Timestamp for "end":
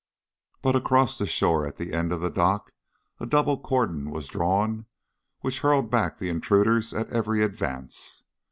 1.79-2.11